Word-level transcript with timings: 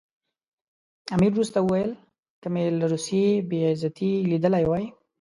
امیر 1.15 1.31
وروسته 1.33 1.57
وویل 1.61 1.91
که 2.41 2.47
مې 2.53 2.63
له 2.79 2.85
روسیې 2.93 3.27
بې 3.49 3.59
عزتي 3.71 4.11
لیدلې 4.31 4.63
وای. 4.67 4.85